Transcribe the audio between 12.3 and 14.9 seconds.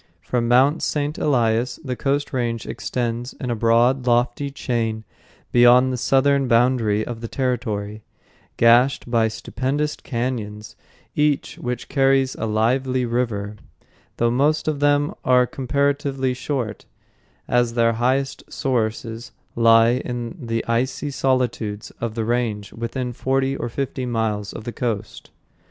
a lively river, though most of